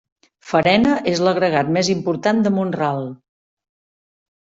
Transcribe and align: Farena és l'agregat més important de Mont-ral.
Farena 0.51 0.93
és 1.11 1.19
l'agregat 1.27 1.69
més 1.75 1.91
important 1.95 2.41
de 2.47 2.53
Mont-ral. 2.57 3.05